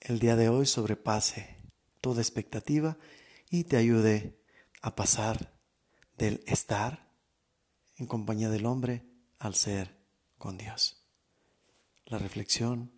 [0.00, 1.56] el día de hoy sobrepase
[2.00, 2.96] toda expectativa
[3.50, 4.38] y te ayude
[4.82, 5.52] a pasar
[6.16, 7.10] del estar
[7.96, 9.04] en compañía del hombre
[9.38, 9.96] al ser
[10.38, 11.04] con Dios.
[12.06, 12.92] La reflexión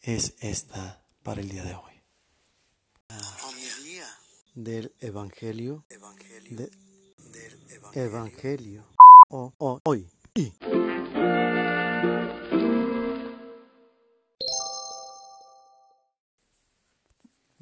[0.00, 2.02] es esta para el día de hoy.
[4.54, 6.70] Del Evangelio, del
[7.94, 8.86] Evangelio,
[9.28, 10.06] o, hoy.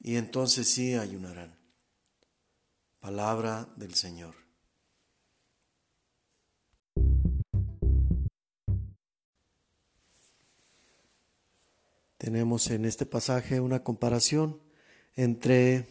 [0.00, 1.58] y entonces sí ayunarán.
[3.00, 4.34] Palabra del Señor.
[12.18, 14.60] Tenemos en este pasaje una comparación
[15.14, 15.86] entre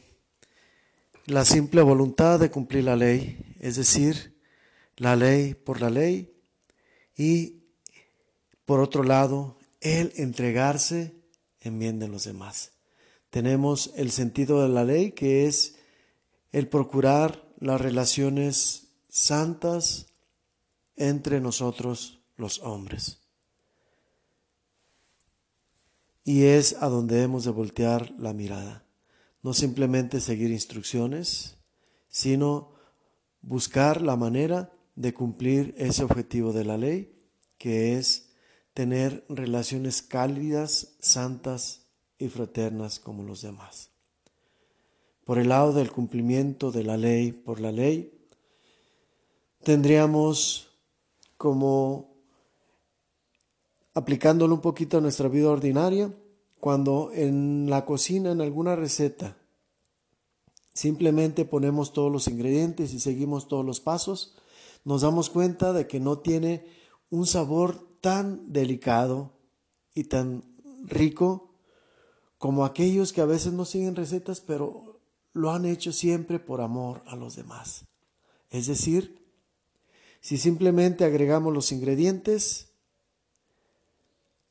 [1.25, 4.37] la simple voluntad de cumplir la ley, es decir,
[4.97, 6.35] la ley por la ley,
[7.17, 7.63] y
[8.65, 11.15] por otro lado, el entregarse
[11.61, 12.74] en bien de los demás.
[13.35, 15.75] Tenemos el sentido de la ley que es
[16.53, 20.05] el procurar las relaciones santas
[20.95, 23.19] entre nosotros los hombres.
[26.23, 28.85] Y es a donde hemos de voltear la mirada.
[29.43, 31.57] No simplemente seguir instrucciones,
[32.07, 32.71] sino
[33.41, 37.21] buscar la manera de cumplir ese objetivo de la ley,
[37.57, 38.29] que es
[38.73, 41.84] tener relaciones cálidas, santas
[42.17, 43.89] y fraternas como los demás.
[45.25, 48.15] Por el lado del cumplimiento de la ley por la ley,
[49.63, 50.69] tendríamos
[51.37, 52.15] como
[53.95, 56.13] aplicándolo un poquito a nuestra vida ordinaria,
[56.59, 59.37] cuando en la cocina, en alguna receta,
[60.73, 64.35] simplemente ponemos todos los ingredientes y seguimos todos los pasos,
[64.83, 66.65] nos damos cuenta de que no tiene
[67.09, 69.31] un sabor tan delicado
[69.93, 70.43] y tan
[70.83, 71.44] rico
[72.37, 74.99] como aquellos que a veces no siguen recetas, pero
[75.33, 77.85] lo han hecho siempre por amor a los demás.
[78.49, 79.25] Es decir,
[80.21, 82.69] si simplemente agregamos los ingredientes,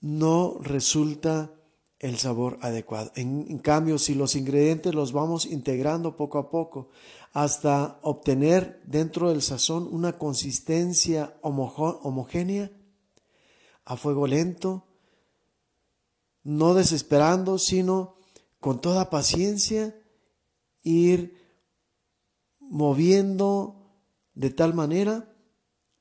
[0.01, 1.55] no resulta
[1.99, 3.11] el sabor adecuado.
[3.17, 6.91] En, cambio, si los ingredientes los vamos integrando poco a poco
[7.33, 12.71] hasta obtener dentro del sazón una consistencia homogénea,
[13.87, 14.84] a fuego lento,
[16.45, 18.17] no desesperando, sino
[18.61, 20.01] con toda paciencia,
[20.83, 21.37] ir
[22.61, 23.91] moviendo
[24.35, 25.35] de tal manera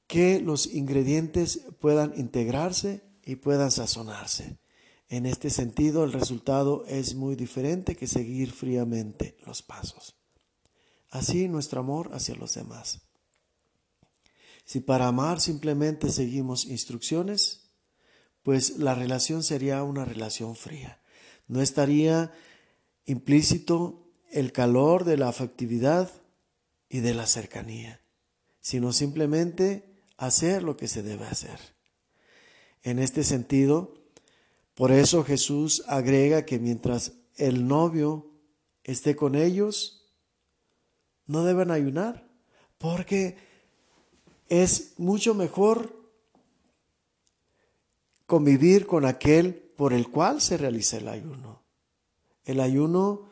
[0.08, 4.60] que los ingredientes puedan integrarse y puedan sazonarse.
[5.08, 10.16] En este sentido, el resultado es muy diferente que seguir fríamente los pasos.
[11.10, 13.02] Así nuestro amor hacia los demás.
[14.66, 17.63] Si para amar simplemente seguimos instrucciones,
[18.44, 21.02] pues la relación sería una relación fría.
[21.48, 22.32] No estaría
[23.06, 26.12] implícito el calor de la afectividad
[26.90, 28.02] y de la cercanía,
[28.60, 31.60] sino simplemente hacer lo que se debe hacer.
[32.82, 33.94] En este sentido,
[34.76, 38.32] por eso Jesús agrega que mientras el novio
[38.84, 40.12] esté con ellos,
[41.26, 42.28] no deben ayunar,
[42.78, 43.38] porque
[44.50, 46.03] es mucho mejor
[48.26, 51.64] convivir con aquel por el cual se realiza el ayuno.
[52.46, 53.30] El ayuno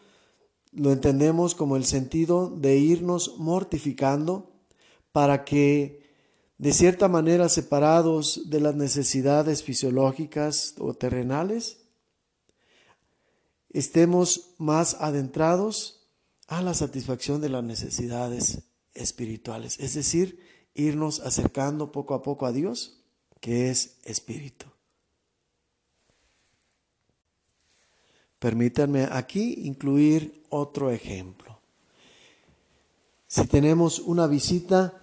[0.71, 4.51] lo entendemos como el sentido de irnos mortificando
[5.11, 6.01] para que
[6.61, 11.79] de cierta manera separados de las necesidades fisiológicas o terrenales,
[13.71, 16.07] estemos más adentrados
[16.47, 18.59] a la satisfacción de las necesidades
[18.93, 20.39] espirituales, es decir,
[20.75, 23.01] irnos acercando poco a poco a Dios,
[23.39, 24.67] que es espíritu.
[28.41, 31.59] Permítanme aquí incluir otro ejemplo.
[33.27, 34.99] Si tenemos una visita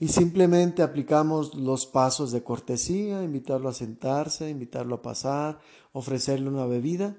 [0.00, 5.60] y simplemente aplicamos los pasos de cortesía, invitarlo a sentarse, invitarlo a pasar,
[5.92, 7.14] ofrecerle una bebida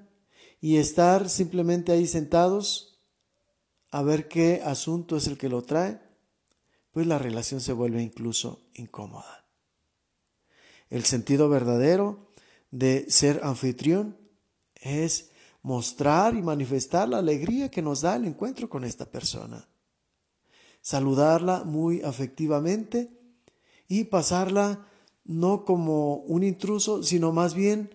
[0.59, 2.99] y estar simplemente ahí sentados
[3.91, 6.01] a ver qué asunto es el que lo trae,
[6.93, 9.45] pues la relación se vuelve incluso incómoda.
[10.89, 12.31] El sentido verdadero
[12.71, 14.17] de ser anfitrión
[14.81, 15.29] es
[15.63, 19.67] mostrar y manifestar la alegría que nos da el encuentro con esta persona.
[20.81, 23.09] Saludarla muy afectivamente
[23.87, 24.87] y pasarla
[25.23, 27.89] no como un intruso, sino más bien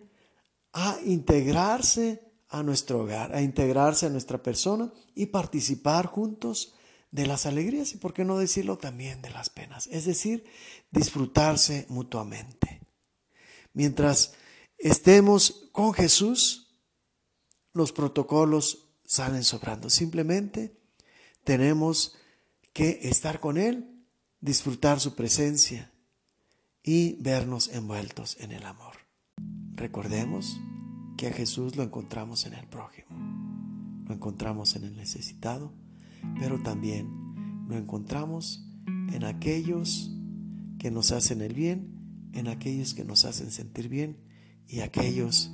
[0.73, 6.75] a integrarse a nuestro hogar, a integrarse a nuestra persona y participar juntos
[7.11, 9.87] de las alegrías y, por qué no decirlo, también de las penas.
[9.89, 10.45] Es decir,
[10.91, 12.81] disfrutarse mutuamente.
[13.75, 14.33] Mientras
[14.79, 16.68] estemos con Jesús,
[17.73, 19.91] los protocolos salen sobrando.
[19.91, 20.79] Simplemente
[21.45, 22.17] tenemos
[22.73, 24.05] que estar con Él,
[24.41, 25.93] disfrutar su presencia
[26.83, 28.97] y vernos envueltos en el amor.
[29.75, 30.61] Recordemos
[31.17, 33.09] que a Jesús lo encontramos en el prójimo,
[34.07, 35.73] lo encontramos en el necesitado,
[36.39, 37.09] pero también
[37.69, 40.11] lo encontramos en aquellos
[40.79, 44.19] que nos hacen el bien, en aquellos que nos hacen sentir bien
[44.67, 45.51] y aquellos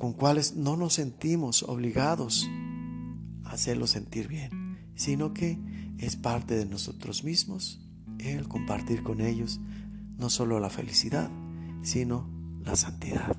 [0.00, 2.48] con cuales no nos sentimos obligados
[3.44, 5.58] a hacerlos sentir bien, sino que
[5.98, 7.86] es parte de nosotros mismos
[8.18, 9.60] el compartir con ellos
[10.16, 11.30] no solo la felicidad,
[11.82, 12.30] sino
[12.64, 13.36] la santidad.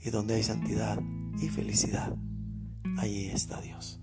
[0.00, 1.00] Y donde hay santidad
[1.40, 2.16] y felicidad,
[2.98, 3.98] allí está Dios.